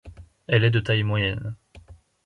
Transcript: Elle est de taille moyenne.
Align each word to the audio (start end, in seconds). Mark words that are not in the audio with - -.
Elle 0.47 0.63
est 0.63 0.71
de 0.71 0.79
taille 0.79 1.03
moyenne. 1.03 1.55